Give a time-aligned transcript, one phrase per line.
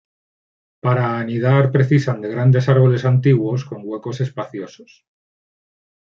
[0.83, 5.05] Para anidar precisan de grandes árboles antiguos con huecos espaciosos.